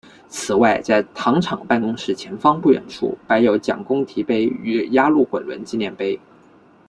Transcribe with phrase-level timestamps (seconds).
[0.27, 6.19] 此外在糖厂办公室前方不远处摆有蒋公堤碑与压路滚轮纪念碑。